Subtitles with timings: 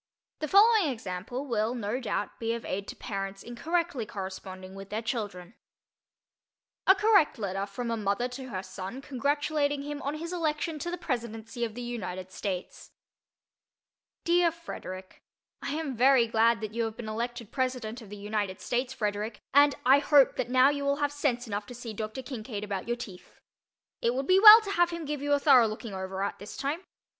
[0.39, 4.89] The following example will no doubt be of aid to parents in correctly corresponding with
[4.89, 5.53] their children:
[6.87, 10.89] A Correct Letter from a Mother to Her Son Congratulating Him on His Election to
[10.89, 12.93] the Presidency of the United States
[14.23, 15.21] DEAR FREDERICK:
[15.61, 19.39] I am very glad that you have been elected President of the United States, Frederick,
[19.53, 22.23] and I hope that now you will have sense enough to see Dr.
[22.23, 23.39] Kincaid about your teeth.
[24.01, 26.57] It would be well to have him give you a thorough looking over at this
[26.57, 26.81] time.